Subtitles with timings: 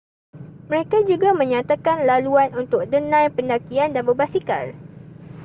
[0.69, 4.65] mereka juga menyatakan laluan untuk denai pendakian dan berbasikal